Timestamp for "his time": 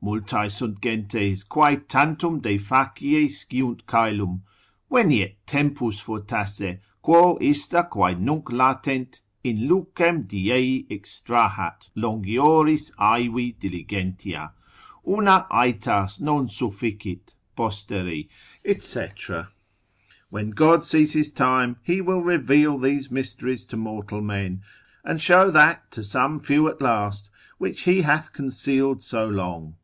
21.14-21.76